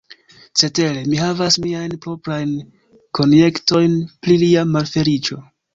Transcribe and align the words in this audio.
Cetere, 0.61 1.03
mi 1.11 1.19
havas 1.23 1.59
miajn 1.65 1.93
proprajn 2.07 2.57
konjektojn 3.21 4.03
pri 4.25 4.43
lia 4.47 4.71
malfeliĉo. 4.77 5.45